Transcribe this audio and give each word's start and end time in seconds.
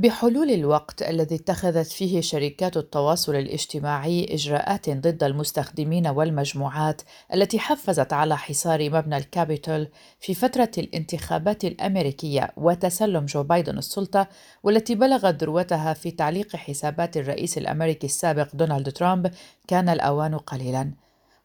بحلول 0.00 0.50
الوقت 0.50 1.02
الذي 1.02 1.34
اتخذت 1.34 1.86
فيه 1.86 2.20
شركات 2.20 2.76
التواصل 2.76 3.34
الاجتماعي 3.34 4.34
إجراءات 4.34 4.90
ضد 4.90 5.24
المستخدمين 5.24 6.06
والمجموعات 6.06 7.02
التي 7.34 7.58
حفزت 7.58 8.12
على 8.12 8.36
حصار 8.36 8.90
مبنى 8.90 9.16
الكابيتول 9.16 9.88
في 10.20 10.34
فترة 10.34 10.70
الانتخابات 10.78 11.64
الأمريكية 11.64 12.52
وتسلم 12.56 13.24
جو 13.24 13.42
بايدن 13.42 13.78
السلطة 13.78 14.28
والتي 14.62 14.94
بلغت 14.94 15.42
ذروتها 15.42 15.92
في 15.94 16.10
تعليق 16.10 16.56
حسابات 16.56 17.16
الرئيس 17.16 17.58
الأمريكي 17.58 18.06
السابق 18.06 18.56
دونالد 18.56 18.92
ترامب 18.92 19.30
كان 19.68 19.88
الأوان 19.88 20.38
قليلا. 20.38 20.90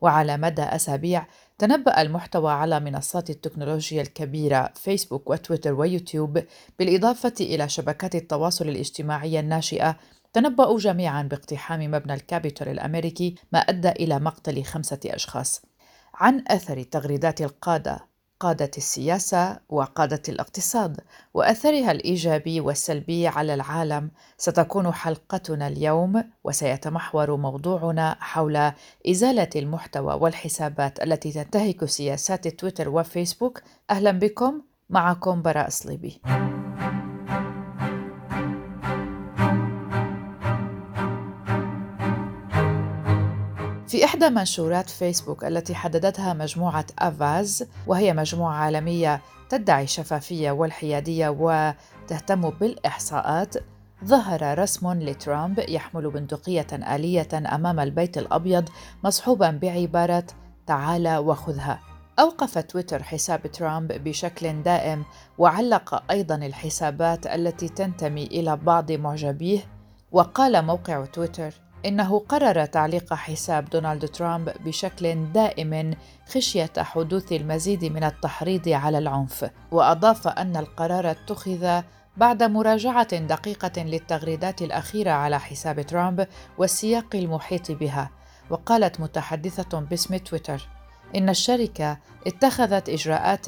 وعلى 0.02 0.38
مدى 0.38 0.62
أسابيع 0.62 1.28
تنبأ 1.58 2.02
المحتوى 2.02 2.52
على 2.52 2.80
منصات 2.80 3.30
التكنولوجيا 3.30 4.02
الكبيرة 4.02 4.74
فيسبوك 4.76 5.30
وتويتر 5.30 5.74
ويوتيوب 5.74 6.44
بالإضافة 6.80 7.34
إلى 7.40 7.70
شبكات 7.70 8.16
التواصل 8.16 8.70
الاجتماعي 8.70 9.40
الناشئة. 9.40 9.98
تنبأوا 10.34 10.80
جميعا 10.80 11.24
باقتحام 11.24 11.92
مبنى 11.92 12.14
الكابيتول 12.14 12.68
الأمريكي 12.68 13.36
ما 13.52 13.60
أدى 13.60 13.90
إلى 13.90 14.20
مقتل 14.20 14.64
خمسة 14.64 15.00
أشخاص. 15.06 15.62
عن 16.14 16.44
أثر 16.48 16.84
تغريدات 16.84 17.42
القادة 17.42 18.15
قادة 18.40 18.72
السياسة 18.78 19.60
وقادة 19.70 20.22
الاقتصاد 20.30 20.98
وأثرها 21.34 21.92
الإيجابي 21.92 22.60
والسلبي 22.60 23.28
على 23.28 23.54
العالم 23.54 24.12
ستكون 24.38 24.92
حلقتنا 24.92 25.68
اليوم 25.68 26.24
وسيتمحور 26.44 27.36
موضوعنا 27.36 28.18
حول 28.20 28.72
إزالة 29.10 29.50
المحتوى 29.56 30.14
والحسابات 30.14 31.04
التي 31.04 31.32
تنتهك 31.32 31.86
سياسات 31.86 32.48
تويتر 32.48 32.90
وفيسبوك 32.90 33.62
أهلا 33.90 34.12
بكم 34.12 34.62
معكم 34.90 35.42
براء 35.42 35.70
صليبي. 35.70 36.22
في 43.96 44.06
إحدى 44.06 44.30
منشورات 44.30 44.90
فيسبوك 44.90 45.46
التي 45.46 45.76
حددتها 45.76 46.34
مجموعة 46.34 46.86
أفاز 47.00 47.68
وهي 47.88 48.14
مجموعة 48.14 48.54
عالمية 48.54 49.22
تدعي 49.50 49.84
الشفافية 49.84 50.52
والحيادية 50.52 51.30
وتهتم 51.30 52.50
بالإحصاءات 52.50 53.56
ظهر 54.06 54.60
رسم 54.60 54.94
لترامب 54.94 55.60
يحمل 55.70 56.10
بندقية 56.10 56.68
آلية 56.74 57.28
أمام 57.34 57.80
البيت 57.80 58.18
الأبيض 58.18 58.70
مصحوبا 59.04 59.52
بعبارة 59.52 60.26
تعال 60.68 61.18
وخذها 61.18 61.80
أوقف 62.20 62.58
تويتر 62.58 63.04
حساب 63.04 63.48
ترامب 63.48 63.92
بشكل 63.92 64.64
دائم 64.64 65.06
وعلق 65.38 66.12
أيضا 66.12 66.36
الحسابات 66.36 67.28
التي 67.28 67.70
تنتمي 67.70 68.24
إلى 68.24 68.56
بعض 68.58 68.92
معجبيه 68.92 69.60
وقال 70.12 70.66
موقع 70.66 71.06
تويتر 71.06 71.65
إنه 71.86 72.20
قرر 72.20 72.66
تعليق 72.66 73.14
حساب 73.14 73.70
دونالد 73.70 74.08
ترامب 74.08 74.54
بشكل 74.66 75.32
دائم 75.32 75.96
خشية 76.34 76.72
حدوث 76.78 77.32
المزيد 77.32 77.86
من 77.86 78.04
التحريض 78.04 78.70
على 78.70 78.98
العنف، 78.98 79.50
وأضاف 79.72 80.28
أن 80.28 80.58
القرار 80.58 81.12
اتخذ 81.12 81.82
بعد 82.18 82.44
مراجعة 82.44 83.18
دقيقة 83.18 83.84
للتغريدات 83.84 84.62
الأخيرة 84.62 85.12
على 85.12 85.40
حساب 85.40 85.82
ترامب 85.82 86.28
والسياق 86.58 87.16
المحيط 87.16 87.72
بها، 87.72 88.10
وقالت 88.50 89.00
متحدثة 89.00 89.80
باسم 89.80 90.18
تويتر: 90.18 90.68
إن 91.16 91.30
الشركة 91.30 91.98
اتخذت 92.28 92.90
إجراءات 92.90 93.46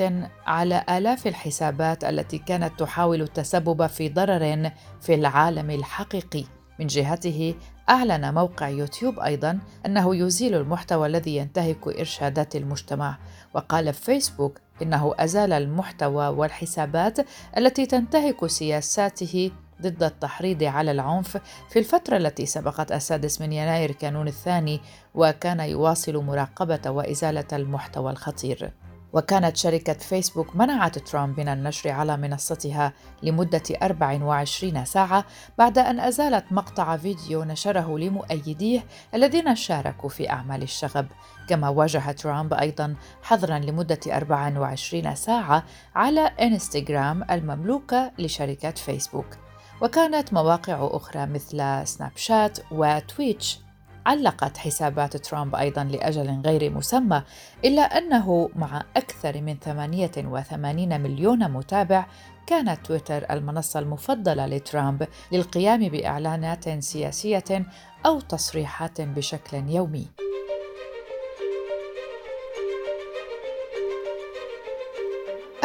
على 0.48 0.84
آلاف 0.90 1.28
الحسابات 1.28 2.04
التي 2.04 2.38
كانت 2.38 2.80
تحاول 2.80 3.22
التسبب 3.22 3.88
في 3.88 4.10
ضرر 4.10 4.72
في 5.02 5.14
العالم 5.16 5.70
الحقيقي. 5.70 6.44
من 6.80 6.88
جهته 6.88 7.56
أعلن 7.90 8.34
موقع 8.34 8.70
يوتيوب 8.70 9.20
أيضا 9.20 9.60
أنه 9.86 10.16
يزيل 10.16 10.56
المحتوى 10.56 11.08
الذي 11.08 11.38
ينتهك 11.38 11.88
إرشادات 11.88 12.56
المجتمع 12.56 13.18
وقال 13.54 13.94
فيسبوك 13.94 14.60
إنه 14.82 15.14
أزال 15.20 15.54
المحتوى 15.54 16.28
والحسابات 16.28 17.18
التي 17.58 17.86
تنتهك 17.86 18.48
سياساته 18.48 19.52
ضد 19.82 20.04
التحريض 20.04 20.64
على 20.64 20.92
العنف 20.92 21.38
في 21.70 21.80
الفترة 21.80 22.18
التي 22.18 22.46
سبقت 22.46 22.92
السادس 22.92 23.42
من 23.42 23.54
يناير 23.54 23.92
كانون 23.92 24.28
الثاني 24.28 24.82
وكان 25.16 25.60
يواصل 25.60 26.18
مراقبة 26.18 26.90
وإزالة 26.92 27.48
المحتوى 27.54 28.12
الخطير. 28.12 28.72
وكانت 29.18 29.58
شركة 29.58 29.94
فيسبوك 29.94 30.56
منعت 30.56 31.00
ترامب 31.00 31.40
من 31.40 31.48
النشر 31.48 31.90
على 31.90 32.18
منصتها 32.18 32.94
لمدة 33.24 33.64
24 33.84 34.86
ساعة 34.86 35.26
بعد 35.58 35.78
أن 35.78 36.00
أزالت 36.00 36.46
مقطع 36.52 36.98
فيديو 36.98 37.44
نشره 37.44 38.00
لمؤيديه 38.00 38.86
الذين 39.14 39.56
شاركوا 39.56 40.10
في 40.10 40.30
أعمال 40.30 40.64
الشغب. 40.64 41.08
كما 41.48 41.70
واجه 41.70 42.12
ترامب 42.12 42.54
أيضا 42.54 42.96
حظرا 43.24 43.60
لمدة 43.60 44.00
24 44.08 45.16
ساعة 45.16 45.64
على 45.96 46.22
إنستغرام 46.22 47.24
المملوكة 47.32 48.12
لشركة 48.20 48.72
فيسبوك. 48.72 49.38
وكانت 49.82 50.34
مواقع 50.34 50.90
أخرى 50.92 51.26
مثل 51.26 51.88
سناب 51.88 52.12
شات 52.16 52.60
وتويتش 52.72 53.67
علقت 54.08 54.58
حسابات 54.58 55.18
ترامب 55.18 55.56
أيضا 55.56 55.84
لأجل 55.84 56.42
غير 56.46 56.72
مسمى 56.72 57.24
إلا 57.66 57.82
أنه 57.82 58.50
مع 58.56 58.84
أكثر 58.96 59.42
من 59.42 59.58
88 59.60 61.02
مليون 61.02 61.52
متابع 61.52 62.06
كانت 62.48 62.86
تويتر 62.86 63.26
المنصة 63.32 63.80
المفضلة 63.80 64.46
لترامب 64.46 65.08
للقيام 65.32 65.90
بإعلانات 65.90 66.70
سياسية 66.70 67.66
أو 68.06 68.20
تصريحات 68.20 69.02
بشكل 69.02 69.58
يومي. 69.70 70.27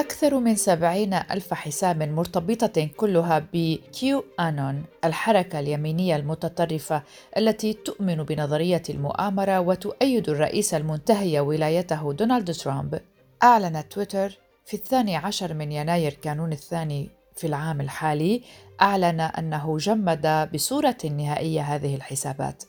أكثر 0.03 0.39
من 0.39 0.57
سبعين 0.57 1.15
ألف 1.15 1.55
حساب 1.55 2.03
مرتبطة 2.03 2.89
كلها 2.97 3.47
بكيو 3.53 4.25
آنون 4.41 4.85
الحركة 5.05 5.61
اليمينية 5.61 6.17
المتطرفة 6.17 7.03
التي 7.37 7.73
تؤمن 7.73 8.23
بنظرية 8.23 8.83
المؤامرة 8.91 9.61
وتؤيد 9.61 10.29
الرئيس 10.29 10.75
المنتهي 10.75 11.41
ولايته 11.41 12.13
دونالد 12.13 12.53
ترامب. 12.53 13.01
أعلنت 13.43 13.93
تويتر 13.93 14.39
في 14.65 14.75
الثاني 14.75 15.17
عشر 15.17 15.55
من 15.55 15.73
يناير 15.73 16.13
كانون 16.13 16.53
الثاني 16.53 17.09
في 17.37 17.47
العام 17.47 17.81
الحالي 17.81 18.43
أعلن 18.81 19.21
أنه 19.21 19.79
جمد 19.79 20.51
بصورة 20.55 20.99
نهائية 21.05 21.61
هذه 21.61 21.95
الحسابات. 21.97 22.65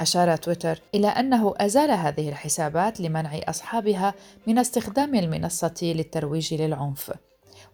أشار 0.00 0.36
تويتر 0.36 0.80
إلى 0.94 1.08
أنه 1.08 1.54
أزال 1.56 1.90
هذه 1.90 2.28
الحسابات 2.28 3.00
لمنع 3.00 3.30
أصحابها 3.48 4.14
من 4.46 4.58
استخدام 4.58 5.14
المنصة 5.14 5.74
للترويج 5.82 6.54
للعنف. 6.54 7.12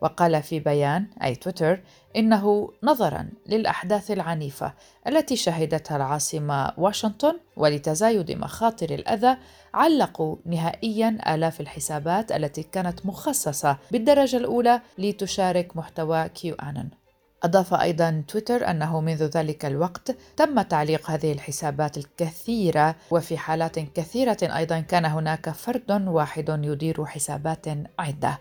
وقال 0.00 0.42
في 0.42 0.60
بيان 0.60 1.06
أي 1.22 1.34
تويتر 1.34 1.80
إنه 2.16 2.70
نظرا 2.82 3.28
للأحداث 3.46 4.10
العنيفة 4.10 4.72
التي 5.08 5.36
شهدتها 5.36 5.96
العاصمة 5.96 6.72
واشنطن 6.78 7.38
ولتزايد 7.56 8.32
مخاطر 8.32 8.94
الأذى 8.94 9.36
علقوا 9.74 10.36
نهائيا 10.46 11.34
آلاف 11.34 11.60
الحسابات 11.60 12.32
التي 12.32 12.62
كانت 12.62 13.06
مخصصة 13.06 13.76
بالدرجة 13.90 14.36
الأولى 14.36 14.80
لتشارك 14.98 15.76
محتوى 15.76 16.28
QAnon. 16.28 16.88
أضاف 17.44 17.74
أيضا 17.74 18.24
تويتر 18.28 18.70
أنه 18.70 19.00
منذ 19.00 19.24
ذلك 19.24 19.64
الوقت 19.64 20.16
تم 20.36 20.62
تعليق 20.62 21.10
هذه 21.10 21.32
الحسابات 21.32 21.98
الكثيرة 21.98 22.96
وفي 23.10 23.38
حالات 23.38 23.78
كثيرة 23.78 24.38
أيضا 24.42 24.80
كان 24.80 25.04
هناك 25.04 25.50
فرد 25.50 26.08
واحد 26.08 26.60
يدير 26.64 27.04
حسابات 27.04 27.66
عدة. 27.98 28.38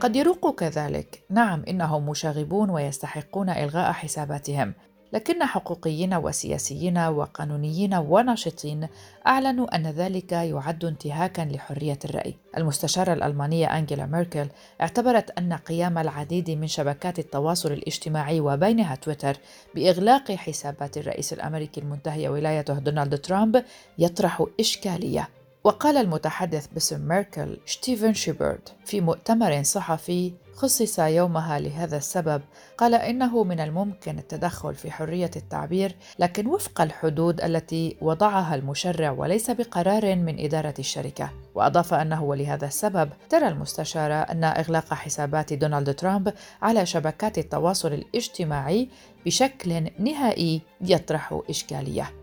قد 0.00 0.16
يروق 0.16 0.54
كذلك، 0.58 1.22
نعم 1.30 1.62
إنهم 1.68 2.08
مشاغبون 2.08 2.70
ويستحقون 2.70 3.50
إلغاء 3.50 3.92
حساباتهم، 3.92 4.74
لكن 5.12 5.44
حقوقيين 5.44 6.14
وسياسيين 6.14 6.98
وقانونيين 6.98 7.94
وناشطين 7.94 8.88
أعلنوا 9.26 9.76
أن 9.76 9.86
ذلك 9.86 10.32
يعد 10.32 10.84
انتهاكا 10.84 11.42
لحرية 11.42 11.98
الرأي. 12.04 12.34
المستشارة 12.56 13.12
الألمانية 13.12 13.66
أنجيلا 13.78 14.06
ميركل 14.06 14.46
اعتبرت 14.80 15.30
أن 15.38 15.52
قيام 15.52 15.98
العديد 15.98 16.50
من 16.50 16.66
شبكات 16.66 17.18
التواصل 17.18 17.72
الاجتماعي 17.72 18.40
وبينها 18.40 18.94
تويتر 18.94 19.36
بإغلاق 19.74 20.32
حسابات 20.32 20.98
الرئيس 20.98 21.32
الأمريكي 21.32 21.80
المنتهي 21.80 22.28
ولايته 22.28 22.78
دونالد 22.78 23.18
ترامب 23.18 23.64
يطرح 23.98 24.46
إشكالية 24.60 25.28
وقال 25.64 25.96
المتحدث 25.96 26.66
باسم 26.66 27.08
ميركل 27.08 27.58
ستيفن 27.66 28.14
شيبرد 28.14 28.68
في 28.84 29.00
مؤتمر 29.00 29.62
صحفي 29.62 30.32
خصص 30.54 30.98
يومها 30.98 31.58
لهذا 31.58 31.96
السبب 31.96 32.42
قال 32.78 32.94
إنه 32.94 33.44
من 33.44 33.60
الممكن 33.60 34.18
التدخل 34.18 34.74
في 34.74 34.90
حرية 34.90 35.30
التعبير 35.36 35.96
لكن 36.18 36.46
وفق 36.46 36.80
الحدود 36.80 37.40
التي 37.40 37.96
وضعها 38.00 38.54
المشرع 38.54 39.10
وليس 39.10 39.50
بقرار 39.50 40.16
من 40.16 40.44
إدارة 40.44 40.74
الشركة. 40.78 41.30
وأضاف 41.54 41.94
أنه 41.94 42.22
ولهذا 42.22 42.66
السبب 42.66 43.10
ترى 43.28 43.48
المستشاره 43.48 44.14
أن 44.14 44.44
إغلاق 44.44 44.94
حسابات 44.94 45.52
دونالد 45.52 45.94
ترامب 45.94 46.34
على 46.62 46.86
شبكات 46.86 47.38
التواصل 47.38 47.92
الاجتماعي 47.92 48.88
بشكل 49.26 49.90
نهائي 49.98 50.62
يطرح 50.80 51.40
إشكالية. 51.48 52.21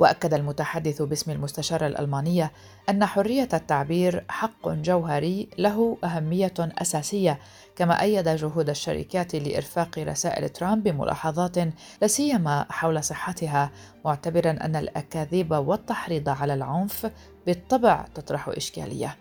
وأكد 0.00 0.34
المتحدث 0.34 1.02
باسم 1.02 1.30
المستشارة 1.30 1.86
الألمانية 1.86 2.52
أن 2.88 3.06
حرية 3.06 3.48
التعبير 3.54 4.24
حق 4.28 4.68
جوهري 4.68 5.48
له 5.58 5.98
أهمية 6.04 6.54
أساسية 6.58 7.38
كما 7.76 8.02
أيد 8.02 8.28
جهود 8.28 8.68
الشركات 8.68 9.34
لإرفاق 9.34 9.98
رسائل 9.98 10.48
ترامب 10.48 10.82
بملاحظات 10.82 11.58
لا 12.02 12.06
سيما 12.06 12.66
حول 12.70 13.04
صحتها 13.04 13.70
معتبرا 14.04 14.50
أن 14.50 14.76
الأكاذيب 14.76 15.50
والتحريض 15.52 16.28
على 16.28 16.54
العنف 16.54 17.10
بالطبع 17.46 18.06
تطرح 18.14 18.48
إشكالية. 18.48 19.16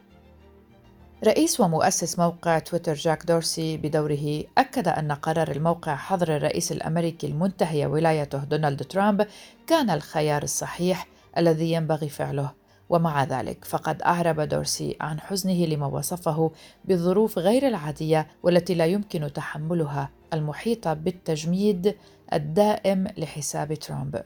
رئيس 1.23 1.59
ومؤسس 1.59 2.19
موقع 2.19 2.59
تويتر 2.59 2.93
جاك 2.93 3.25
دورسي 3.25 3.77
بدوره 3.77 4.43
أكد 4.57 4.87
أن 4.87 5.11
قرار 5.11 5.51
الموقع 5.51 5.95
حظر 5.95 6.35
الرئيس 6.35 6.71
الأمريكي 6.71 7.27
المنتهي 7.27 7.85
ولايته 7.85 8.37
دونالد 8.37 8.83
ترامب 8.83 9.27
كان 9.67 9.89
الخيار 9.89 10.43
الصحيح 10.43 11.07
الذي 11.37 11.71
ينبغي 11.71 12.09
فعله. 12.09 12.51
ومع 12.89 13.23
ذلك 13.23 13.65
فقد 13.65 14.01
أعرب 14.01 14.41
دورسي 14.41 14.97
عن 15.01 15.19
حزنه 15.19 15.65
لما 15.65 15.85
وصفه 15.85 16.51
بالظروف 16.85 17.37
غير 17.37 17.67
العادية 17.67 18.27
والتي 18.43 18.73
لا 18.73 18.85
يمكن 18.85 19.33
تحملها 19.33 20.09
المحيطة 20.33 20.93
بالتجميد 20.93 21.95
الدائم 22.33 23.07
لحساب 23.17 23.73
ترامب. 23.73 24.23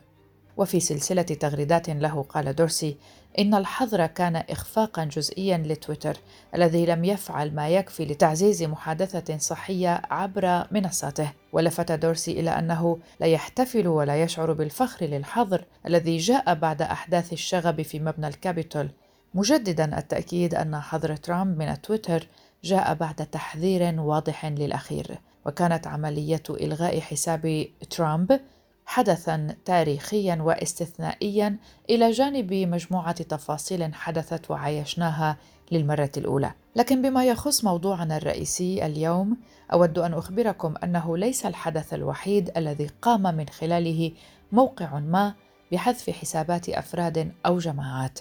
وفي 0.58 0.80
سلسلة 0.80 1.22
تغريدات 1.22 1.90
له 1.90 2.26
قال 2.30 2.56
دورسي 2.56 2.98
إن 3.40 3.54
الحظر 3.54 4.06
كان 4.06 4.36
إخفاقا 4.36 5.04
جزئيا 5.04 5.58
لتويتر 5.58 6.18
الذي 6.56 6.86
لم 6.86 7.06
يفعل 7.06 7.56
ما 7.56 7.70
يكفي 7.70 8.06
لتعزيز 8.06 8.64
محادثة 8.64 9.38
صحية 9.38 10.02
عبر 10.10 10.68
منصاته. 10.72 11.32
ولفت 11.54 11.92
دورسي 11.92 12.40
إلى 12.40 12.50
أنه 12.50 13.00
لا 13.20 13.28
يحتفل 13.28 13.88
ولا 13.88 14.24
يشعر 14.24 14.54
بالفخر 14.54 15.06
للحظر 15.06 15.66
الذي 15.88 16.18
جاء 16.18 16.54
بعد 16.56 16.82
أحداث 16.82 17.34
الشغب 17.34 17.82
في 17.82 18.00
مبنى 18.00 18.28
الكابيتول. 18.28 18.90
مجددا 19.34 19.98
التأكيد 19.98 20.56
أن 20.56 20.80
حظر 20.80 21.16
ترامب 21.16 21.58
من 21.58 21.82
تويتر 21.82 22.28
جاء 22.64 22.94
بعد 22.94 23.16
تحذير 23.16 24.00
واضح 24.00 24.46
للأخير. 24.46 25.20
وكانت 25.46 25.88
عملية 25.88 26.44
إلغاء 26.50 27.00
حساب 27.00 27.66
ترامب 27.90 28.40
حدثا 28.86 29.56
تاريخيا 29.66 30.36
واستثنائيا 30.42 31.58
إلى 31.90 32.12
جانب 32.12 32.54
مجموعة 32.54 33.24
تفاصيل 33.24 33.94
حدثت 33.94 34.52
وعايشناها 34.52 35.38
للمرة 35.72 36.12
الأولى. 36.18 36.52
لكن 36.76 37.02
بما 37.02 37.26
يخص 37.26 37.64
موضوعنا 37.64 38.18
الرئيسي 38.18 38.86
اليوم 38.86 39.38
أود 39.74 40.00
أن 40.00 40.14
أخبركم 40.14 40.74
أنه 40.84 41.18
ليس 41.18 41.46
الحدث 41.46 41.94
الوحيد 41.94 42.52
الذي 42.58 42.90
قام 43.02 43.22
من 43.22 43.50
خلاله 43.50 44.12
موقع 44.52 45.00
ما 45.00 45.34
بحذف 45.72 46.10
حسابات 46.10 46.70
أفراد 46.70 47.32
أو 47.46 47.58
جماعات. 47.58 48.20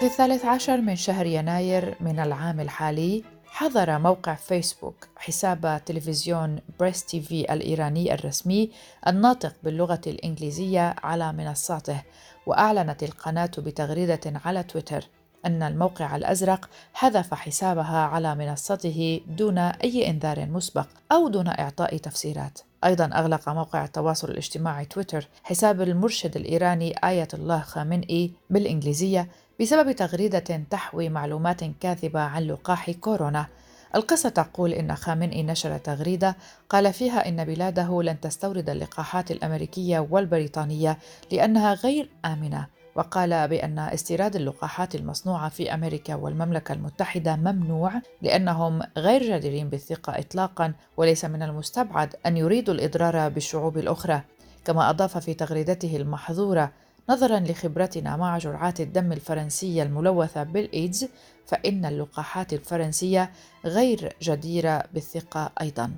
في 0.00 0.06
الثالث 0.06 0.44
عشر 0.44 0.80
من 0.80 0.96
شهر 0.96 1.26
يناير 1.26 1.96
من 2.00 2.20
العام 2.20 2.60
الحالي 2.60 3.24
حظر 3.46 3.98
موقع 3.98 4.34
فيسبوك 4.34 5.08
حساب 5.16 5.80
تلفزيون 5.86 6.58
بريس 6.78 7.04
تي 7.04 7.20
في 7.20 7.52
الإيراني 7.52 8.14
الرسمي 8.14 8.70
الناطق 9.06 9.54
باللغة 9.62 10.00
الإنجليزية 10.06 10.96
على 11.02 11.32
منصاته 11.32 12.02
وأعلنت 12.46 13.02
القناة 13.02 13.50
بتغريدة 13.58 14.20
على 14.44 14.62
تويتر 14.62 15.04
أن 15.46 15.62
الموقع 15.62 16.16
الأزرق 16.16 16.70
حذف 16.94 17.34
حسابها 17.34 17.98
على 17.98 18.34
منصته 18.34 19.20
دون 19.26 19.58
أي 19.58 20.10
إنذار 20.10 20.46
مسبق 20.46 20.86
أو 21.12 21.28
دون 21.28 21.48
إعطاء 21.48 21.96
تفسيرات. 21.96 22.58
أيضا 22.84 23.04
أغلق 23.14 23.48
موقع 23.48 23.84
التواصل 23.84 24.30
الاجتماعي 24.30 24.84
تويتر 24.84 25.28
حساب 25.42 25.80
المرشد 25.80 26.36
الإيراني 26.36 26.94
آية 27.04 27.28
الله 27.34 27.60
خامنئي 27.60 28.32
بالإنجليزية 28.50 29.28
بسبب 29.60 29.92
تغريدة 29.92 30.62
تحوي 30.70 31.08
معلومات 31.08 31.64
كاذبة 31.64 32.20
عن 32.20 32.42
لقاح 32.42 32.90
كورونا. 32.90 33.46
القصة 33.94 34.28
تقول 34.28 34.72
إن 34.72 34.94
خامنئي 34.94 35.42
نشر 35.42 35.78
تغريدة 35.78 36.36
قال 36.68 36.92
فيها 36.92 37.28
إن 37.28 37.44
بلاده 37.44 38.02
لن 38.02 38.20
تستورد 38.20 38.70
اللقاحات 38.70 39.30
الأمريكية 39.30 39.98
والبريطانية 40.10 40.98
لأنها 41.32 41.74
غير 41.74 42.10
آمنة 42.24 42.66
وقال 42.94 43.48
بأن 43.48 43.78
استيراد 43.78 44.36
اللقاحات 44.36 44.94
المصنوعة 44.94 45.48
في 45.48 45.74
أمريكا 45.74 46.14
والمملكة 46.14 46.72
المتحدة 46.72 47.36
ممنوع 47.36 47.92
لأنهم 48.22 48.82
غير 48.96 49.22
جديرين 49.22 49.68
بالثقة 49.68 50.18
إطلاقا 50.18 50.72
وليس 50.96 51.24
من 51.24 51.42
المستبعد 51.42 52.16
أن 52.26 52.36
يريدوا 52.36 52.74
الإضرار 52.74 53.28
بالشعوب 53.28 53.78
الأخرى. 53.78 54.22
كما 54.64 54.90
أضاف 54.90 55.18
في 55.18 55.34
تغريدته 55.34 55.96
المحظورة 55.96 56.72
نظرا 57.08 57.40
لخبرتنا 57.40 58.16
مع 58.16 58.38
جرعات 58.38 58.80
الدم 58.80 59.12
الفرنسية 59.12 59.82
الملوثة 59.82 60.42
بالإيدز 60.42 61.08
فإن 61.46 61.84
اللقاحات 61.84 62.52
الفرنسية 62.52 63.32
غير 63.64 64.16
جديرة 64.22 64.84
بالثقة 64.94 65.52
أيضا. 65.60 65.90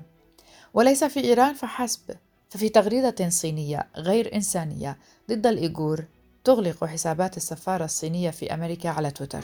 وليس 0.73 1.03
في 1.03 1.19
إيران 1.23 1.53
فحسب. 1.53 1.99
ففي 2.49 2.69
تغريدة 2.69 3.29
صينية 3.29 3.87
غير 3.97 4.35
إنسانية 4.35 4.97
ضد 5.29 5.47
الإيغور 5.47 6.05
تغلق 6.43 6.85
حسابات 6.85 7.37
السفارة 7.37 7.85
الصينية 7.85 8.29
في 8.29 8.53
أمريكا 8.53 8.89
على 8.89 9.11
تويتر. 9.11 9.43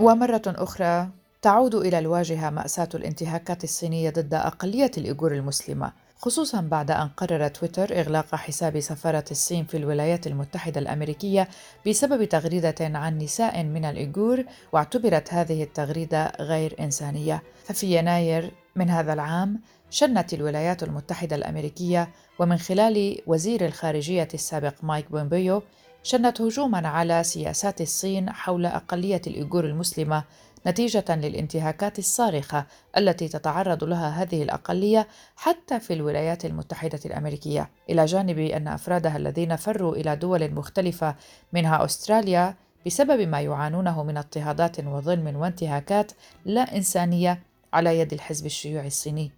ومرة 0.00 0.42
أخرى 0.46 1.08
تعود 1.42 1.74
إلى 1.74 1.98
الواجهة 1.98 2.50
مأساة 2.50 2.88
الانتهاكات 2.94 3.64
الصينية 3.64 4.10
ضد 4.10 4.34
أقلية 4.34 4.90
الإيغور 4.98 5.34
المسلمة. 5.34 5.92
خصوصا 6.18 6.60
بعد 6.60 6.90
أن 6.90 7.08
قرر 7.08 7.48
تويتر 7.48 8.00
إغلاق 8.00 8.34
حساب 8.34 8.80
سفارة 8.80 9.24
الصين 9.30 9.64
في 9.64 9.76
الولايات 9.76 10.26
المتحدة 10.26 10.80
الأمريكية 10.80 11.48
بسبب 11.86 12.24
تغريدة 12.24 12.74
عن 12.80 13.18
نساء 13.18 13.64
من 13.64 13.84
الإيغور 13.84 14.44
واعتبرت 14.72 15.34
هذه 15.34 15.62
التغريدة 15.62 16.32
غير 16.40 16.76
إنسانية. 16.80 17.42
ففي 17.64 17.98
يناير 17.98 18.52
من 18.76 18.90
هذا 18.90 19.12
العام 19.12 19.60
شنت 19.90 20.34
الولايات 20.34 20.82
المتحدة 20.82 21.36
الأمريكية 21.36 22.08
ومن 22.38 22.56
خلال 22.56 23.18
وزير 23.26 23.66
الخارجية 23.66 24.28
السابق 24.34 24.74
مايك 24.82 25.12
بومبيو 25.12 25.62
شنت 26.02 26.40
هجوما 26.40 26.88
على 26.88 27.24
سياسات 27.24 27.80
الصين 27.80 28.30
حول 28.30 28.66
أقلية 28.66 29.22
الإيغور 29.26 29.64
المسلمة 29.64 30.24
نتيجة 30.66 31.04
للانتهاكات 31.08 31.98
الصارخة 31.98 32.66
التي 32.96 33.28
تتعرض 33.28 33.84
لها 33.84 34.22
هذه 34.22 34.42
الأقلية 34.42 35.08
حتى 35.36 35.80
في 35.80 35.92
الولايات 35.92 36.44
المتحدة 36.44 37.00
الأمريكية، 37.04 37.70
إلى 37.90 38.04
جانب 38.04 38.38
أن 38.38 38.68
أفرادها 38.68 39.16
الذين 39.16 39.56
فروا 39.56 39.96
إلى 39.96 40.16
دول 40.16 40.54
مختلفة 40.54 41.14
منها 41.52 41.84
أستراليا 41.84 42.54
بسبب 42.86 43.28
ما 43.28 43.40
يعانونه 43.40 44.02
من 44.02 44.16
اضطهادات 44.16 44.80
وظلم 44.80 45.36
وانتهاكات 45.36 46.12
لا 46.44 46.76
إنسانية 46.76 47.42
على 47.72 47.98
يد 47.98 48.12
الحزب 48.12 48.46
الشيوعي 48.46 48.86
الصيني. 48.86 49.37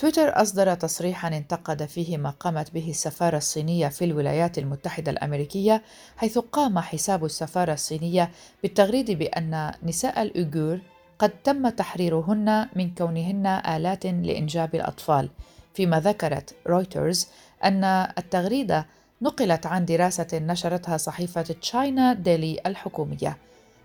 تويتر 0.00 0.42
أصدر 0.42 0.74
تصريحا 0.74 1.28
انتقد 1.28 1.84
فيه 1.84 2.16
ما 2.16 2.30
قامت 2.30 2.70
به 2.74 2.90
السفارة 2.90 3.36
الصينية 3.36 3.88
في 3.88 4.04
الولايات 4.04 4.58
المتحدة 4.58 5.10
الأمريكية 5.10 5.82
حيث 6.16 6.38
قام 6.38 6.78
حساب 6.78 7.24
السفارة 7.24 7.72
الصينية 7.72 8.30
بالتغريد 8.62 9.10
بأن 9.10 9.72
نساء 9.82 10.22
الأوغور 10.22 10.80
قد 11.18 11.30
تم 11.30 11.68
تحريرهن 11.68 12.68
من 12.76 12.94
كونهن 12.94 13.46
آلات 13.46 14.06
لإنجاب 14.06 14.74
الأطفال. 14.74 15.30
فيما 15.74 16.00
ذكرت 16.00 16.54
رويترز 16.66 17.28
أن 17.64 17.84
التغريدة 18.18 18.86
نقلت 19.22 19.66
عن 19.66 19.84
دراسة 19.84 20.28
نشرتها 20.32 20.96
صحيفة 20.96 21.42
تشاينا 21.42 22.12
ديلي 22.12 22.60
الحكومية. 22.66 23.38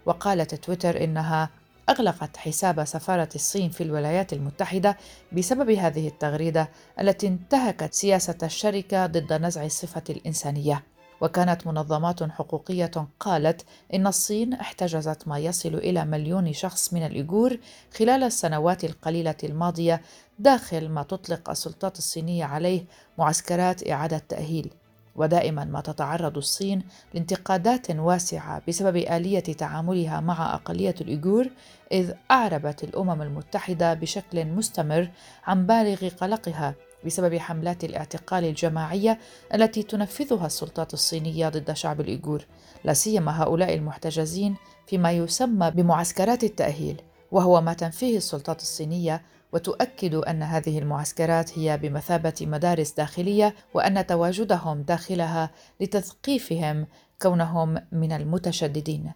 وقالت 0.06 0.56
تويتر 0.56 1.04
إنها 1.04 1.50
أغلقت 1.90 2.38
حساب 2.38 2.84
سفارة 2.84 3.30
الصين 3.36 3.70
في 3.70 3.84
الولايات 3.84 4.34
المتحدة 4.34 4.98
بسبب 5.32 5.70
هذه 5.70 6.08
التغريدة 6.08 6.70
التي 7.02 7.28
انتهكت 7.28 7.94
سياسة 7.94 8.38
الشركة 8.44 9.06
ضد 9.06 9.34
نزع 9.34 9.66
الصفة 9.66 10.04
الإنسانية. 10.10 10.84
وكانت 11.22 11.68
منظمات 11.68 12.24
حقوقية 12.24 12.92
قالت 13.20 13.66
إن 13.94 14.08
الصين 14.08 14.54
احتجزت 14.54 15.28
ما 15.28 15.40
يصل 15.40 15.76
إلى 15.76 16.06
مليون 16.06 16.54
شخص 16.54 16.94
من 16.94 17.06
الإيغور 17.06 17.58
خلال 17.98 18.24
السنوات 18.24 18.84
القليلة 18.84 19.36
الماضية 19.44 20.02
داخل 20.40 20.90
ما 20.90 21.04
تطلق 21.04 21.50
السلطات 21.50 21.98
الصينية 21.98 22.46
عليه 22.46 22.86
معسكرات 23.18 23.90
إعادة 23.90 24.18
تأهيل 24.18 24.74
ودائما 25.16 25.66
ما 25.66 25.82
تتعرض 25.82 26.38
الصين 26.38 26.84
لانتقادات 27.14 27.92
واسعة 27.92 28.62
بسبب 28.68 28.96
آلية 28.96 29.40
تعاملها 29.40 30.20
مع 30.20 30.56
أقلية 30.56 30.96
الأيغور 31.02 31.50
إذ 31.92 32.12
أعربت 32.32 32.84
الأمم 32.84 33.22
المتحدة 33.22 33.94
بشكل 33.94 34.46
مستمر 34.46 35.10
عن 35.44 35.66
بالغ 35.66 36.08
قلقها 36.08 36.76
بسبب 37.06 37.38
حملات 37.38 37.84
الاعتقال 37.84 38.44
الجماعية 38.44 39.20
التي 39.54 39.84
تنفذها 39.84 40.46
السلطات 40.46 40.94
الصينية 40.94 41.50
ضد 41.50 41.74
شعب 41.74 42.02
الأيغور. 42.02 42.46
لا 42.84 42.94
سيما 42.94 43.44
هؤلاء 43.44 43.74
المحتجزين 43.74 44.56
فيما 44.88 45.12
يسمى 45.12 45.72
بمعسكرات 45.72 46.44
التأهيل. 46.44 47.02
وهو 47.36 47.62
ما 47.62 47.74
تنفيه 47.74 48.18
السلطات 48.18 48.62
الصينية 48.62 49.22
وتؤكد 49.54 50.16
أن 50.16 50.44
هذه 50.44 50.80
المعسكرات 50.80 51.60
هي 51.60 51.78
بمثابة 51.78 52.34
مدارس 52.42 52.92
داخلية 52.92 53.56
وأن 53.74 54.08
تواجدهم 54.08 54.82
داخلها 54.82 55.50
لتثقيفهم 55.82 56.88
كونهم 57.22 57.82
من 57.92 58.12
المتشددين. 58.12 59.12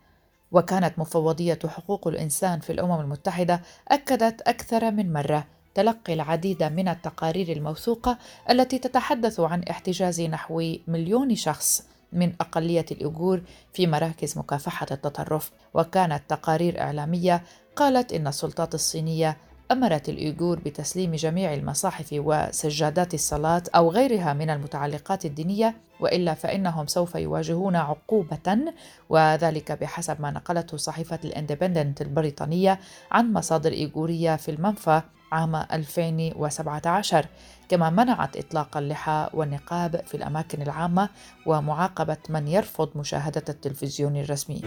وكانت 0.51 0.99
مفوضية 0.99 1.59
حقوق 1.67 2.07
الإنسان 2.07 2.59
في 2.59 2.71
الأمم 2.71 2.99
المتحدة 3.01 3.61
أكدت 3.88 4.41
أكثر 4.41 4.91
من 4.91 5.13
مرة 5.13 5.47
تلقي 5.75 6.13
العديد 6.13 6.63
من 6.63 6.88
التقارير 6.88 7.57
الموثوقة 7.57 8.17
التي 8.49 8.79
تتحدث 8.79 9.39
عن 9.39 9.63
احتجاز 9.63 10.21
نحو 10.21 10.73
مليون 10.88 11.35
شخص 11.35 11.83
من 12.13 12.33
أقلية 12.41 12.85
الايغور 12.91 13.41
في 13.73 13.88
مراكز 13.88 14.38
مكافحة 14.38 14.88
التطرف. 14.91 15.51
وكانت 15.73 16.21
تقارير 16.27 16.81
إعلامية 16.81 17.43
قالت 17.79 18.13
إن 18.13 18.27
السلطات 18.27 18.75
الصينية 18.75 19.38
أمرت 19.71 20.09
الإيغور 20.09 20.59
بتسليم 20.59 21.15
جميع 21.15 21.53
المصاحف 21.53 22.07
وسجادات 22.13 23.13
الصلاة 23.13 23.63
أو 23.75 23.91
غيرها 23.91 24.33
من 24.33 24.50
المتعلقات 24.50 25.25
الدينية 25.25 25.75
وإلا 26.00 26.33
فإنهم 26.33 26.88
سوف 26.88 27.15
يواجهون 27.15 27.75
عقوبة 27.75 28.74
وذلك 29.09 29.71
بحسب 29.71 30.21
ما 30.21 30.31
نقلته 30.31 30.77
صحيفة 30.77 31.19
الإندبندنت 31.24 32.01
البريطانية 32.01 32.79
عن 33.12 33.33
مصادر 33.33 33.71
إيغورية 33.71 34.36
في 34.36 34.51
المنفى 34.51 35.01
عام 35.31 35.55
2017 35.55 37.25
كما 37.69 37.89
منعت 37.89 38.38
إطلاق 38.38 38.77
اللحى 38.77 39.29
والنقاب 39.33 40.01
في 40.05 40.17
الأماكن 40.17 40.62
العامة 40.62 41.09
ومعاقبة 41.45 42.17
من 42.29 42.48
يرفض 42.48 42.89
مشاهدة 42.98 43.43
التلفزيون 43.50 44.17
الرسمي. 44.17 44.62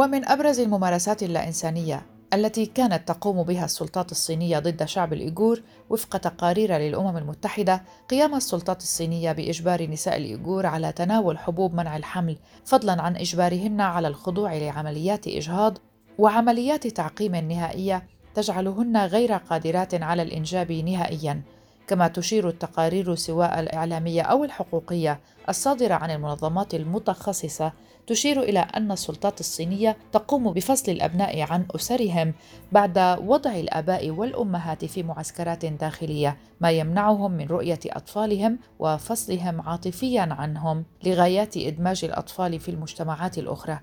ومن 0.00 0.28
أبرز 0.28 0.60
الممارسات 0.60 1.22
اللا 1.22 1.46
انسانيه 1.46 2.06
التي 2.34 2.66
كانت 2.66 3.08
تقوم 3.08 3.42
بها 3.42 3.64
السلطات 3.64 4.12
الصينية 4.12 4.58
ضد 4.58 4.84
شعب 4.84 5.12
الأيغور 5.12 5.62
وفق 5.90 6.16
تقارير 6.16 6.76
للأمم 6.76 7.16
المتحدة 7.16 7.82
قيام 8.10 8.34
السلطات 8.34 8.82
الصينية 8.82 9.32
بإجبار 9.32 9.90
نساء 9.90 10.16
الأيغور 10.16 10.66
على 10.66 10.92
تناول 10.92 11.38
حبوب 11.38 11.74
منع 11.74 11.96
الحمل 11.96 12.36
فضلا 12.64 13.02
عن 13.02 13.16
إجبارهن 13.16 13.80
على 13.80 14.08
الخضوع 14.08 14.54
لعمليات 14.54 15.28
إجهاض 15.28 15.78
وعمليات 16.18 16.86
تعقيم 16.86 17.36
نهائية 17.36 18.02
تجعلهن 18.34 18.96
غير 18.96 19.32
قادرات 19.32 20.02
على 20.02 20.22
الإنجاب 20.22 20.72
نهائيا 20.72 21.42
كما 21.86 22.08
تشير 22.08 22.48
التقارير 22.48 23.14
سواء 23.14 23.60
الإعلامية 23.60 24.22
أو 24.22 24.44
الحقوقية 24.44 25.20
الصادرة 25.48 25.94
عن 25.94 26.10
المنظمات 26.10 26.74
المتخصصة 26.74 27.72
تشير 28.10 28.42
إلى 28.42 28.58
أن 28.58 28.92
السلطات 28.92 29.40
الصينية 29.40 29.96
تقوم 30.12 30.52
بفصل 30.52 30.92
الأبناء 30.92 31.40
عن 31.40 31.66
أسرهم 31.74 32.34
بعد 32.72 32.98
وضع 33.24 33.54
الآباء 33.54 34.10
والأمهات 34.10 34.84
في 34.84 35.02
معسكرات 35.02 35.66
داخلية 35.66 36.36
ما 36.60 36.70
يمنعهم 36.70 37.32
من 37.32 37.46
رؤية 37.46 37.78
أطفالهم 37.86 38.58
وفصلهم 38.78 39.60
عاطفيا 39.60 40.28
عنهم 40.30 40.84
لغايات 41.04 41.56
إدماج 41.56 42.04
الأطفال 42.04 42.60
في 42.60 42.70
المجتمعات 42.70 43.38
الأخرى. 43.38 43.80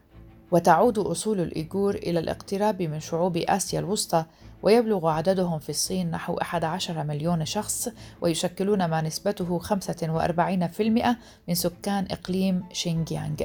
وتعود 0.52 1.00
أصول 1.00 1.40
الإيغور 1.40 1.96
إلى 1.96 2.20
الاقتراب 2.20 2.82
من 2.82 3.00
شعوب 3.00 3.38
آسيا 3.38 3.80
الوسطى 3.80 4.26
ويبلغ 4.64 5.08
عددهم 5.08 5.60
في 5.60 5.70
الصين 5.70 6.12
نحو 6.12 6.38
11 6.42 7.04
مليون 7.04 7.46
شخص 7.46 7.90
ويشكلون 8.22 8.86
ما 8.86 9.02
نسبته 9.02 9.60
45% 9.60 11.18
من 11.48 11.56
سكان 11.56 12.08
إقليم 12.12 12.64
شينجيانغ. 12.74 13.36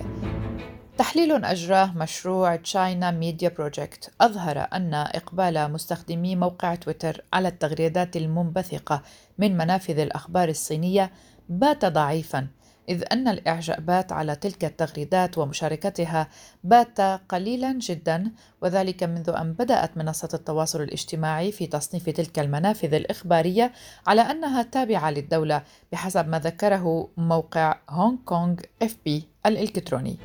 تحليل 0.99 1.45
أجراه 1.45 1.93
مشروع 1.97 2.57
تشاينا 2.57 3.11
ميديا 3.11 3.49
بروجكت 3.49 4.11
أظهر 4.21 4.69
أن 4.73 4.95
إقبال 4.95 5.73
مستخدمي 5.73 6.37
موقع 6.37 6.75
تويتر 6.75 7.25
على 7.33 7.49
التغريدات 7.49 8.17
المنبثقة 8.17 9.03
من 9.39 9.57
منافذ 9.57 9.99
الأخبار 9.99 10.49
الصينية 10.49 11.13
بات 11.49 11.85
ضعيفاً. 11.85 12.47
إذ 12.89 13.05
أن 13.13 13.29
الإعجابات 13.29 14.13
على 14.13 14.37
تلك 14.37 14.65
التغريدات 14.65 15.39
ومشاركتها 15.39 16.29
بات 16.65 17.01
قليلا 17.01 17.73
جدا 17.73 18.33
وذلك 18.63 19.05
منذ 19.05 19.31
أن 19.31 19.53
بدأت 19.53 19.97
منصة 19.97 20.29
التواصل 20.35 20.83
الاجتماعي 20.83 21.53
في 21.53 21.67
تصنيف 21.67 22.11
تلك 22.11 22.39
المنافذ 22.39 22.95
الإخبارية 22.95 23.73
على 24.07 24.21
أنها 24.21 24.63
تابعة 24.63 25.11
للدولة 25.11 25.63
بحسب 25.93 26.29
ما 26.29 26.39
ذكره 26.39 27.09
موقع 27.17 27.77
هونغ 27.91 28.17
كونغ 28.25 28.55
اف 28.83 28.97
بي 29.05 29.29
الإلكتروني. 29.47 30.19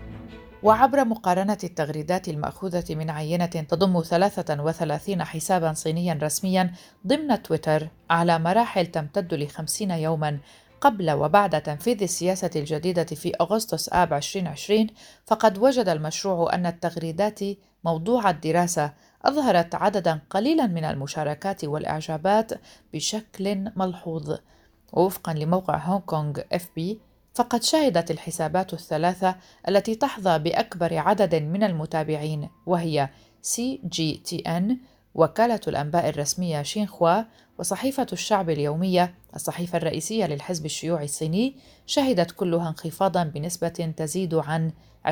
وعبر 0.64 1.06
مقارنة 1.06 1.58
التغريدات 1.64 2.30
المأخوذة 2.30 2.96
من 2.96 3.10
عينة 3.10 3.46
تضم 3.46 4.02
33 4.02 5.24
حسابا 5.24 5.74
صينيا 5.74 6.20
رسميا 6.24 6.72
ضمن 7.08 7.44
تويتر 7.44 7.88
على 8.10 8.40
مراحل 8.40 8.86
تمتد 8.86 9.34
لخمسين 9.34 9.92
يوما 9.92 10.40
قبل 10.82 11.12
وبعد 11.12 11.62
تنفيذ 11.62 12.04
السياسة 12.04 12.50
الجديدة 12.56 13.04
في 13.04 13.34
أغسطس 13.42 13.90
آب 13.94 14.14
2020 14.14 14.88
فقد 15.26 15.58
وجد 15.58 15.90
المشروع 15.90 16.56
أن 16.56 16.66
التغريدات 16.66 17.40
موضوع 17.84 18.30
الدراسة. 18.30 18.94
أظهرت 19.26 19.76
عددا 19.76 20.20
قليلا 20.30 20.68
من 20.68 20.86
المشاركات 20.86 21.66
والإعجابات 21.66 22.52
بشكل 22.94 23.72
ملحوظ. 23.76 24.38
ووفقا 24.94 25.34
لموقع 25.34 25.78
هونغ 25.78 26.00
كونغ 26.00 26.40
اف 26.54 26.70
بي 26.76 27.00
فقد 27.34 27.64
شهدت 27.64 28.12
الحسابات 28.12 28.74
الثلاثة 28.74 29.36
التي 29.68 29.96
تحظى 29.96 30.40
بأكبر 30.40 30.98
عدد 30.98 31.36
من 31.36 31.64
المتابعين 31.64 32.50
وهي 32.66 33.10
سي 33.42 33.82
جي 33.90 34.14
تي 34.14 34.40
ان 34.40 34.78
وكالة 35.18 35.60
الأنباء 35.68 36.10
الرسمية 36.10 36.62
شينخوا 36.62 37.22
وصحيفة 37.60 38.08
الشعب 38.14 38.50
اليومية 38.50 39.16
الصحيفة 39.36 39.78
الرئيسية 39.78 40.26
للحزب 40.26 40.66
الشيوعي 40.66 41.06
الصيني 41.06 41.56
شهدت 41.86 42.32
كلها 42.32 42.70
انخفاضا 42.70 43.24
بنسبة 43.24 43.94
تزيد 43.98 44.36
عن 44.36 44.72
20% 45.08 45.12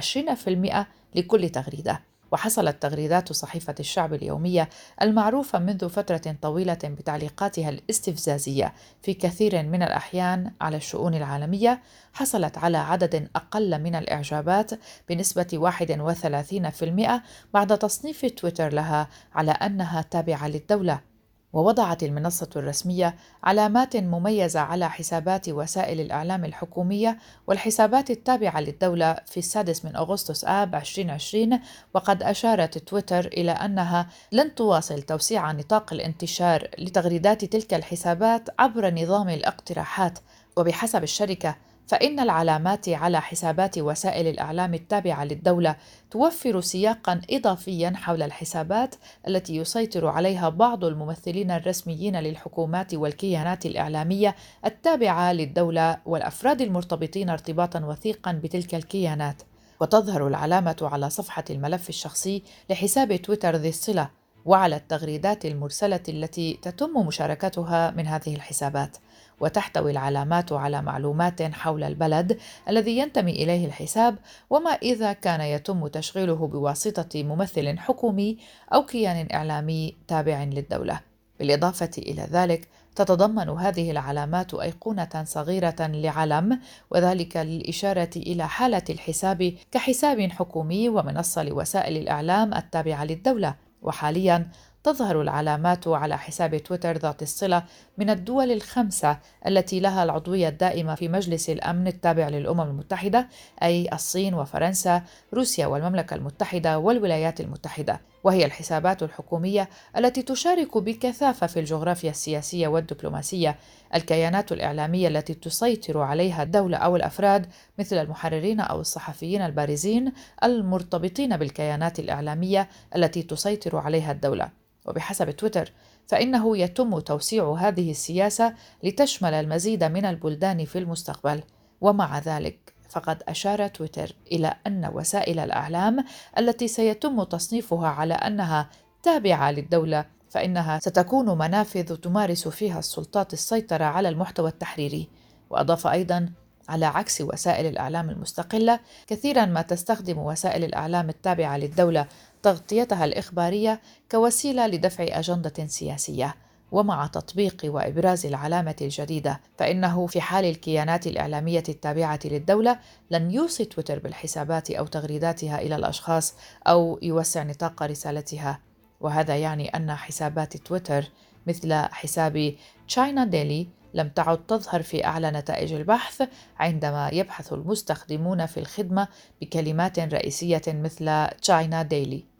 لكل 1.15 1.50
تغريدة. 1.50 2.14
وحصلت 2.36 2.82
تغريدات 2.82 3.34
صحيفة 3.34 3.75
الشعب 3.80 4.13
اليومية 4.13 4.70
المعروفة 5.01 5.60
منذ 5.60 5.89
فترة 5.89 6.36
طويلة 6.42 6.77
بتعليقاتها 6.84 7.70
الاستفزازية. 7.70 8.74
في 9.01 9.13
كثير 9.13 9.63
من 9.63 9.84
الأحيان 9.84 10.51
على 10.62 10.77
الشؤون 10.77 11.13
العالمية 11.13 11.82
حصلت 12.13 12.58
على 12.58 12.77
عدد 12.77 13.30
أقل 13.36 13.82
من 13.82 13.96
الإعجابات 13.96 14.72
بنسبة 15.10 15.48
31% 15.54 17.22
بعد 17.54 17.77
تصنيف 17.77 18.25
تويتر 18.25 18.74
لها 18.74 19.08
على 19.36 19.51
أنها 19.51 20.01
تابعة 20.01 20.48
للدولة. 20.48 21.14
ووضعت 21.55 22.03
المنصة 22.03 22.50
الرسمية 22.55 23.15
علامات 23.43 23.97
مميزة 23.97 24.59
على 24.59 24.89
حسابات 24.89 25.50
وسائل 25.50 26.01
الإعلام 26.01 26.45
الحكومية 26.45 27.17
والحسابات 27.47 28.12
التابعة 28.12 28.59
للدولة 28.59 29.15
في 29.25 29.38
السادس 29.38 29.85
من 29.85 29.95
أغسطس 29.95 30.45
آب 30.45 30.75
2020 30.75 31.59
وقد 31.93 32.24
أشارت 32.24 32.77
تويتر 32.77 33.25
إلى 33.27 33.51
أنها 33.51 34.07
لن 34.31 34.55
تواصل 34.55 35.01
توسيع 35.01 35.51
نطاق 35.51 35.93
الانتشار 35.93 36.67
لتغريدات 36.79 37.45
تلك 37.45 37.74
الحسابات 37.74 38.50
عبر 38.59 38.93
نظام 38.93 39.29
الاقتراحات 39.29 40.19
وبحسب 40.57 41.03
الشركة 41.03 41.55
فإن 41.88 42.20
العلامات 42.20 42.89
على 42.89 43.22
حسابات 43.22 43.77
وسائل 43.77 44.27
الإعلام 44.27 44.74
التابعة 44.74 45.24
للدولة 45.25 45.75
توفر 46.12 46.62
سياقا 46.62 47.22
إضافيا 47.32 47.94
حول 47.96 48.24
الحسابات 48.24 48.96
التي 49.27 49.56
يسيطر 49.56 50.08
عليها 50.08 50.50
بعض 50.50 50.84
الممثلين 50.84 51.51
الرسميين 51.51 52.20
للحكومات 52.20 52.94
والكيانات 52.94 53.65
الإعلامية 53.65 54.36
التابعة 54.65 55.34
للدولة 55.34 55.98
والأفراد 56.06 56.62
المرتبطين 56.62 57.30
ارتباطا 57.30 57.86
وثيقا 57.86 58.32
بتلك 58.32 58.75
الكيانات. 58.75 59.42
وتظهر 59.82 60.27
العلامة 60.27 60.77
على 60.82 61.10
صفحة 61.10 61.44
الملف 61.50 61.89
الشخصي 61.89 62.44
لحساب 62.70 63.15
تويتر 63.15 63.56
ذي 63.56 63.70
الصلة 63.70 64.10
وعلى 64.45 64.75
التغريدات 64.75 65.45
المرسلة 65.45 66.03
التي 66.09 66.59
تتم 66.61 67.07
مشاركتها 67.07 67.91
من 67.91 68.07
هذه 68.07 68.35
الحسابات. 68.35 68.97
وتحتوي 69.39 69.91
العلامات 69.91 70.51
على 70.51 70.81
معلومات 70.81 71.41
حول 71.41 71.83
البلد 71.83 72.37
الذي 72.69 72.97
ينتمي 72.97 73.31
إليه 73.31 73.65
الحساب 73.65 74.15
وما 74.49 74.69
إذا 74.69 75.13
كان 75.13 75.41
يتم 75.41 75.87
تشغيله 75.87 76.47
بواسطة 76.47 77.23
ممثل 77.23 77.77
حكومي 77.77 78.37
أو 78.73 78.85
كيان 78.85 79.27
إعلامي 79.33 79.95
تابع 80.07 80.43
للدولة 80.43 80.99
بالإضافة 81.39 81.91
إلى 81.97 82.27
ذلك 82.31 82.67
تتضمن 82.95 83.49
هذه 83.49 83.91
العلامات 83.91 84.53
أيقونة 84.53 85.23
صغيرة 85.25 85.75
لعلم 85.79 86.59
وذلك 86.91 87.37
للإشارة 87.37 88.09
إلى 88.15 88.47
حالة 88.47 88.83
الحساب 88.89 89.53
كحساب 89.71 90.21
حكومي 90.31 90.89
ومنصة 90.89 91.43
لوسائل 91.43 91.97
الإعلام 91.97 92.53
التابعة 92.53 93.05
للدولة 93.05 93.55
وحاليا 93.86 94.48
تظهر 94.84 95.22
العلامات 95.22 95.88
على 95.88 96.18
حساب 96.18 96.58
تويتر 96.58 96.98
ذات 96.98 97.22
الصلة 97.22 97.63
من 97.97 98.09
الدول 98.09 98.51
الخمسة 98.51 99.17
التي 99.47 99.79
لها 99.79 100.03
العضوية 100.03 100.47
الدائمة 100.47 100.95
في 100.95 101.07
مجلس 101.07 101.49
الأمن 101.49 101.87
التابع 101.87 102.27
للأمم 102.27 102.61
المتحدة 102.61 103.27
أي 103.63 103.89
الصين 103.93 104.33
وفرنسا، 104.33 105.03
روسيا 105.33 105.67
والمملكة 105.67 106.13
المتحدة 106.15 106.79
والولايات 106.79 107.41
المتحدة، 107.41 108.01
وهي 108.23 108.45
الحسابات 108.45 109.03
الحكومية 109.03 109.69
التي 109.97 110.21
تشارك 110.21 110.77
بكثافة 110.77 111.47
في 111.47 111.59
الجغرافيا 111.59 112.09
السياسية 112.09 112.67
والدبلوماسية، 112.67 113.55
الكيانات 113.95 114.51
الإعلامية 114.51 115.07
التي 115.07 115.33
تسيطر 115.33 116.01
عليها 116.01 116.43
الدولة 116.43 116.77
أو 116.77 116.95
الأفراد 116.95 117.45
مثل 117.79 117.97
المحررين 117.97 118.59
أو 118.59 118.81
الصحفيين 118.81 119.41
البارزين 119.41 120.13
المرتبطين 120.43 121.37
بالكيانات 121.37 121.99
الإعلامية 121.99 122.69
التي 122.95 123.23
تسيطر 123.23 123.77
عليها 123.77 124.11
الدولة. 124.11 124.49
وبحسب 124.85 125.31
تويتر 125.31 125.71
فإنه 126.07 126.57
يتم 126.57 127.00
توسيع 127.00 127.53
هذه 127.53 127.91
السياسة 127.91 128.53
لتشمل 128.83 129.33
المزيد 129.33 129.83
من 129.83 130.05
البلدان 130.05 130.65
في 130.65 130.79
المستقبل. 130.79 131.43
ومع 131.81 132.19
ذلك 132.19 132.74
فقد 132.89 133.24
أشار 133.27 133.67
تويتر 133.67 134.15
إلى 134.31 134.53
أن 134.67 134.91
وسائل 134.93 135.39
الأعلام 135.39 136.05
التي 136.38 136.67
سيتم 136.67 137.24
تصنيفها 137.24 137.88
على 137.88 138.13
أنها 138.13 138.69
تابعة 139.03 139.51
للدولة 139.51 140.05
فإنها 140.29 140.79
ستكون 140.79 141.38
منافذ 141.38 141.95
تمارس 141.95 142.47
فيها 142.47 142.79
السلطات 142.79 143.33
السيطرة 143.33 143.83
على 143.83 144.09
المحتوى 144.09 144.50
التحريري. 144.50 145.09
وأضاف 145.50 145.88
أيضا 145.88 146.29
على 146.69 146.85
عكس 146.85 147.21
وسائل 147.21 147.65
الإعلام 147.65 148.09
المستقلة 148.09 148.79
كثيرا 149.07 149.45
ما 149.45 149.62
تستخدم 149.62 150.17
وسائل 150.17 150.63
الإعلام 150.63 151.09
التابعة 151.09 151.57
للدولة 151.57 152.07
تغطيتها 152.45 153.05
الإخبارية 153.05 153.81
كوسيلة 154.11 154.67
لدفع 154.67 155.05
أجندة 155.09 155.67
سياسية. 155.67 156.35
ومع 156.71 157.07
تطبيق 157.07 157.61
وإبراز 157.65 158.25
العلامة 158.25 158.75
الجديدة 158.81 159.39
فإنه 159.57 160.07
في 160.07 160.21
حال 160.21 160.45
الكيانات 160.45 161.07
الإعلامية 161.07 161.63
التابعة 161.69 162.19
للدولة 162.25 162.79
لن 163.11 163.31
يوصي 163.31 163.65
تويتر 163.65 163.99
بالحسابات 163.99 164.71
أو 164.71 164.85
تغريداتها 164.85 165.61
إلى 165.61 165.75
الأشخاص 165.75 166.33
أو 166.67 166.99
يوسع 167.01 167.43
نطاق 167.43 167.83
رسالتها. 167.83 168.59
وهذا 169.01 169.37
يعني 169.37 169.69
أن 169.69 169.95
حسابات 169.95 170.57
تويتر 170.57 171.05
مثل 171.47 171.73
حساب 171.73 172.55
تشاينا 172.87 173.25
ديلي 173.25 173.67
لم 173.93 174.09
تعد 174.09 174.45
تظهر 174.45 174.81
في 174.81 175.05
أعلى 175.05 175.31
نتائج 175.31 175.73
البحث 175.73 176.29
عندما 176.59 177.09
يبحث 177.13 177.53
المستخدمون 177.53 178.45
في 178.45 178.59
الخدمة 178.59 179.07
بكلمات 179.41 179.99
رئيسية 179.99 180.61
مثل 180.67 181.27
تشاينا 181.41 181.81
ديلي 181.81 182.35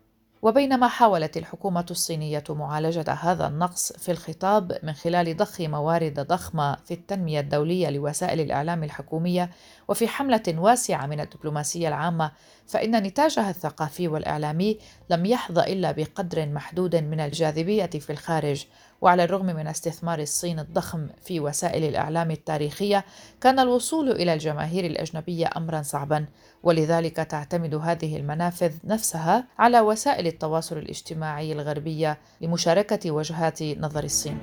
وبينما 0.46 0.88
حاولت 0.88 1.38
الحكومة 1.38 1.86
الصينية 1.92 2.44
معالجة 2.50 3.12
هذا 3.12 3.48
النقص 3.48 3.94
في 3.94 4.12
الخطاب 4.12 4.78
من 4.84 4.94
خلال 4.94 5.38
ضخ 5.38 5.62
موارد 5.62 6.20
ضخمة 6.20 6.75
في 6.75 6.94
التنمية 6.94 7.40
الدولية 7.40 7.90
لوسائل 7.90 8.40
الإعلام 8.40 8.84
الحكومية 8.84 9.50
وفي 9.88 10.08
حملة 10.08 10.44
واسعة 10.58 11.06
من 11.06 11.20
الدبلوماسية 11.20 11.88
العامة، 11.88 12.32
فإن 12.68 13.04
نتاجها 13.04 13.50
الثقافي 13.50 14.08
والإعلامي 14.08 14.80
لم 15.10 15.25
يحظى 15.25 15.74
إلا 15.74 15.92
بقدر 15.92 16.46
محدود 16.46 16.96
من 16.96 17.20
الجاذبية 17.20 17.86
في 17.86 18.10
الخارج، 18.10 18.66
وعلى 19.02 19.24
الرغم 19.24 19.46
من 19.46 19.68
استثمار 19.68 20.20
الصين 20.20 20.60
الضخم 20.60 21.08
في 21.24 21.40
وسائل 21.40 21.84
الإعلام 21.84 22.32
التاريخية، 22.32 23.06
كان 23.42 23.60
الوصول 23.60 24.12
إلى 24.12 24.34
الجماهير 24.34 24.86
الأجنبية 24.86 25.50
أمرا 25.58 25.82
صعبا، 25.82 26.25
ولذلك 26.64 27.16
تعتمد 27.16 27.75
هذه 27.75 28.18
المنافذ 28.18 28.74
نفسها 28.84 29.48
على 29.60 29.80
وسائل 29.80 30.28
التواصل 30.28 30.78
الاجتماعي 30.78 31.52
الغربية 31.52 32.18
لمشاركة 32.42 33.12
وجهات 33.12 33.64
نظر 33.64 34.04
الصين. 34.04 34.40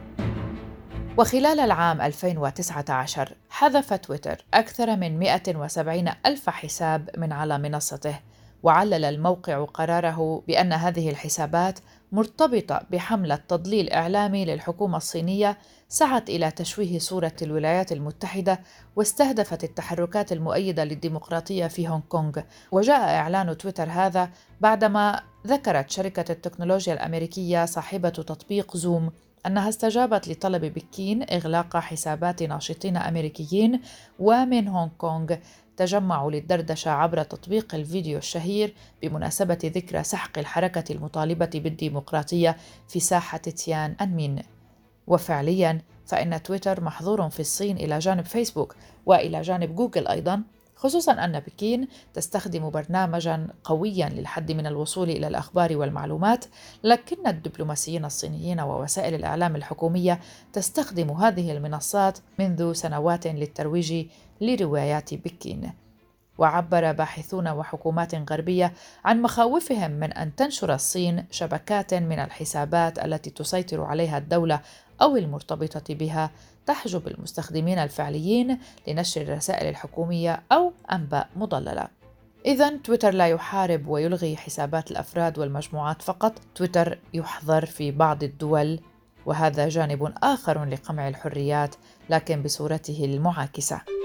وخلال 1.18 1.60
العام 1.60 2.00
2019 2.00 3.32
حذف 3.50 3.94
تويتر 3.94 4.44
أكثر 4.54 4.96
من 4.96 5.18
170 5.18 6.08
ألف 6.26 6.50
حساب 6.50 7.10
من 7.18 7.32
على 7.32 7.58
منصته 7.58 8.20
وعلل 8.62 9.04
الموقع 9.04 9.64
قراره 9.64 10.42
بأن 10.48 10.72
هذه 10.72 11.10
الحسابات 11.10 11.78
مرتبطة 12.12 12.82
بحملة 12.90 13.36
تضليل 13.36 13.90
إعلامي 13.90 14.44
للحكومة 14.44 14.96
الصينية 14.96 15.58
سعت 15.88 16.30
إلى 16.30 16.50
تشويه 16.50 16.98
صورة 16.98 17.32
الولايات 17.42 17.92
المتحدة 17.92 18.60
واستهدفت 18.96 19.64
التحركات 19.64 20.32
المؤيدة 20.32 20.84
للديمقراطية 20.84 21.66
في 21.66 21.88
هونغ 21.88 22.00
كونغ. 22.08 22.40
وجاء 22.72 23.00
إعلان 23.00 23.56
تويتر 23.58 23.88
هذا 23.90 24.30
بعدما 24.60 25.22
ذكرت 25.46 25.90
شركة 25.90 26.32
التكنولوجيا 26.32 26.94
الأمريكية 26.94 27.64
صاحبة 27.64 28.08
تطبيق 28.08 28.76
زوم 28.76 29.10
أنها 29.46 29.68
استجابت 29.68 30.28
لطلب 30.28 30.64
بكين 30.64 31.22
إغلاق 31.22 31.76
حسابات 31.76 32.42
ناشطين 32.42 32.96
أمريكيين 32.96 33.80
ومن 34.18 34.68
هونغ 34.68 34.88
كونغ. 34.98 35.34
تجمعوا 35.76 36.30
للدردشة 36.30 36.90
عبر 36.90 37.22
تطبيق 37.22 37.74
الفيديو 37.74 38.18
الشهير 38.18 38.74
بمناسبة 39.02 39.58
ذكرى 39.64 40.02
سحق 40.02 40.38
الحركة 40.38 40.92
المطالبة 40.92 41.50
بالديمقراطية 41.54 42.56
في 42.88 43.00
ساحة 43.00 43.38
تيان 43.38 43.96
أنمين. 44.00 44.42
وفعليا 45.06 45.80
فإن 46.06 46.42
تويتر 46.42 46.84
محظور 46.84 47.30
في 47.30 47.40
الصين 47.40 47.76
إلى 47.76 47.98
جانب 47.98 48.24
فيسبوك 48.24 48.76
وإلى 49.06 49.40
جانب 49.40 49.76
جوجل 49.76 50.08
أيضا 50.08 50.42
خصوصا 50.76 51.12
أن 51.12 51.40
بكين 51.40 51.88
تستخدم 52.14 52.70
برنامجا 52.70 53.46
قويا 53.64 54.08
للحد 54.08 54.52
من 54.52 54.66
الوصول 54.66 55.10
إلى 55.10 55.26
الأخبار 55.26 55.76
والمعلومات 55.76 56.44
لكن 56.84 57.26
الدبلوماسيين 57.26 58.04
الصينيين 58.04 58.60
ووسائل 58.60 59.14
الإعلام 59.14 59.56
الحكومية 59.56 60.20
تستخدم 60.52 61.10
هذه 61.10 61.52
المنصات 61.52 62.18
منذ 62.38 62.72
سنوات 62.72 63.26
للترويج 63.26 64.06
لروايات 64.42 65.14
بكين. 65.14 65.72
وعبر 66.38 66.92
باحثون 66.92 67.48
وحكومات 67.48 68.32
غربية 68.32 68.72
عن 69.04 69.22
مخاوفهم 69.22 69.90
من 69.90 70.12
أن 70.12 70.34
تنشر 70.34 70.74
الصين 70.74 71.24
شبكات 71.30 71.94
من 71.94 72.18
الحسابات 72.18 72.98
التي 72.98 73.30
تسيطر 73.30 73.80
عليها 73.80 74.18
الدولة 74.18 74.60
أو 75.02 75.16
المرتبطة 75.16 75.94
بها 75.94 76.30
تحجب 76.66 77.08
المستخدمين 77.08 77.78
الفعليين 77.78 78.58
لنشر 78.88 79.20
الرسائل 79.20 79.68
الحكومية 79.68 80.42
أو 80.52 80.72
أنباء 80.92 81.28
مضللة. 81.36 81.88
إذا 82.46 82.76
تويتر 82.76 83.14
لا 83.14 83.26
يحارب 83.26 83.88
ويلغي 83.88 84.36
حسابات 84.36 84.90
الأفراد 84.90 85.38
والمجموعات 85.38 86.02
فقط، 86.02 86.32
تويتر 86.54 86.98
يحظر 87.14 87.66
في 87.66 87.90
بعض 87.90 88.22
الدول 88.22 88.80
وهذا 89.26 89.68
جانب 89.68 90.12
آخر 90.22 90.64
لقمع 90.64 91.08
الحريات 91.08 91.74
لكن 92.10 92.42
بصورته 92.42 93.04
المعاكسة. 93.04 94.01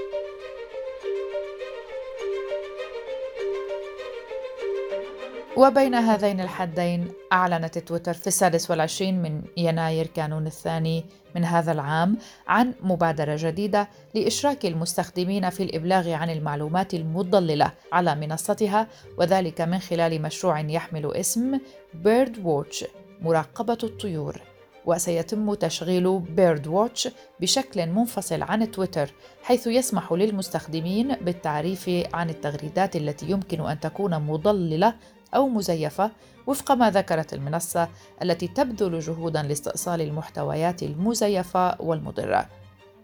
وبين 5.57 5.95
هذين 5.95 6.41
الحدين 6.41 7.07
أعلنت 7.33 7.77
تويتر 7.77 8.13
في 8.13 8.27
السادس 8.27 8.71
والعشرين 8.71 9.21
من 9.21 9.41
يناير 9.57 10.07
كانون 10.07 10.47
الثاني 10.47 11.05
من 11.35 11.43
هذا 11.43 11.71
العام 11.71 12.17
عن 12.47 12.73
مبادرة 12.81 13.35
جديدة 13.39 13.89
لإشراك 14.15 14.65
المستخدمين 14.65 15.49
في 15.49 15.63
الإبلاغ 15.63 16.09
عن 16.09 16.29
المعلومات 16.29 16.93
المضللة 16.93 17.71
على 17.93 18.15
منصتها 18.15 18.87
وذلك 19.17 19.61
من 19.61 19.79
خلال 19.79 20.21
مشروع 20.21 20.59
يحمل 20.59 21.15
اسم 21.15 21.59
بيرد 21.93 22.45
ووتش 22.45 22.85
مراقبة 23.21 23.77
الطيور. 23.83 24.41
وسيتم 24.85 25.53
تشغيل 25.53 26.19
بيرد 26.19 26.67
ووتش 26.67 27.07
بشكل 27.39 27.85
منفصل 27.85 28.41
عن 28.41 28.71
تويتر 28.71 29.13
حيث 29.43 29.67
يسمح 29.67 30.13
للمستخدمين 30.13 31.15
بالتعريف 31.15 31.89
عن 32.13 32.29
التغريدات 32.29 32.95
التي 32.95 33.29
يمكن 33.29 33.61
أن 33.61 33.79
تكون 33.79 34.19
مضللة 34.19 34.93
أو 35.35 35.47
مزيفة 35.47 36.11
وفق 36.47 36.71
ما 36.71 36.91
ذكرت 36.91 37.33
المنصة 37.33 37.87
التي 38.23 38.47
تبذل 38.47 38.99
جهودا 38.99 39.43
لاستئصال 39.43 40.01
المحتويات 40.01 40.83
المزيفة 40.83 41.81
والمضرة. 41.81 42.45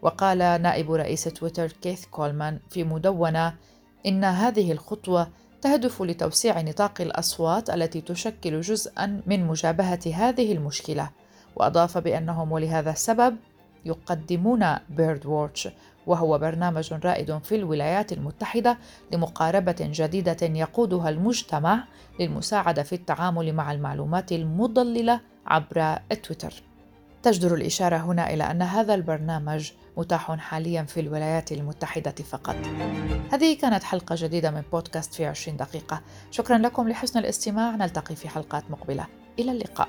وقال 0.02 0.38
نائب 0.38 0.92
رئيس 0.92 1.24
تويتر 1.24 1.72
كيث 1.72 2.04
كولمان 2.06 2.58
في 2.70 2.84
مدونة 2.84 3.54
إن 4.06 4.24
هذه 4.24 4.72
الخطوة 4.72 5.28
تهدف 5.62 6.02
لتوسيع 6.02 6.60
نطاق 6.60 7.00
الأصوات 7.00 7.70
التي 7.70 8.00
تشكل 8.00 8.60
جزءا 8.60 9.20
من 9.26 9.46
مجابهة 9.46 10.00
هذه 10.14 10.52
المشكلة، 10.52 11.10
وأضاف 11.56 11.98
بأنهم 11.98 12.52
ولهذا 12.52 12.90
السبب 12.90 13.36
يقدمون 13.84 14.66
بيرد 14.88 15.26
ووتش 15.26 15.68
وهو 16.06 16.38
برنامج 16.38 16.92
رائد 16.92 17.38
في 17.38 17.54
الولايات 17.54 18.12
المتحدة 18.12 18.78
لمقاربة 19.12 19.76
جديدة 19.80 20.36
يقودها 20.42 21.08
المجتمع 21.08 21.84
للمساعدة 22.20 22.82
في 22.82 22.94
التعامل 22.94 23.52
مع 23.52 23.72
المعلومات 23.72 24.32
المضللة 24.32 25.20
عبر 25.46 25.96
تويتر. 26.22 26.62
تجدر 27.22 27.54
الإشارة 27.54 27.96
هنا 27.96 28.34
إلى 28.34 28.44
أن 28.50 28.62
هذا 28.62 28.94
البرنامج 28.94 29.70
متاح 29.96 30.32
حاليا 30.32 30.82
في 30.82 31.00
الولايات 31.00 31.52
المتحدة 31.52 32.10
فقط. 32.10 32.56
هذه 33.32 33.56
كانت 33.58 33.82
حلقة 33.84 34.16
جديدة 34.18 34.50
من 34.50 34.62
بودكاست 34.72 35.14
في 35.14 35.26
20 35.26 35.56
دقيقة. 35.56 36.00
شكرا 36.30 36.58
لكم 36.58 36.88
لحسن 36.88 37.18
الاستماع، 37.18 37.76
نلتقي 37.76 38.16
في 38.16 38.28
حلقات 38.28 38.70
مقبلة. 38.70 39.06
إلى 39.38 39.52
اللقاء. 39.52 39.88